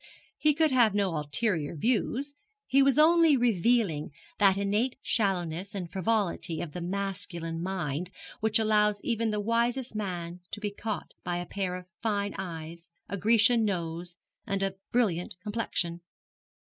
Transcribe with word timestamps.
He 0.39 0.55
could 0.55 0.71
have 0.71 0.95
no 0.95 1.15
ulterior 1.15 1.75
views; 1.75 2.33
he 2.65 2.81
was 2.81 2.97
only 2.97 3.37
revealing 3.37 4.09
that 4.39 4.57
innate 4.57 4.97
shallowness 5.03 5.75
and 5.75 5.91
frivolity 5.91 6.59
of 6.59 6.71
the 6.71 6.81
masculine 6.81 7.61
mind 7.61 8.09
which 8.39 8.57
allows 8.57 9.01
even 9.03 9.29
the 9.29 9.39
wisest 9.39 9.93
man 9.93 10.39
to 10.53 10.59
be 10.59 10.71
caught 10.71 11.11
by 11.23 11.37
a 11.37 11.45
pair 11.45 11.75
of 11.75 11.85
fine 12.01 12.33
eyes, 12.39 12.89
a 13.09 13.15
Grecian 13.15 13.63
nose, 13.63 14.17
and 14.47 14.63
a 14.63 14.73
brilliant 14.91 15.35
complexion. 15.43 16.01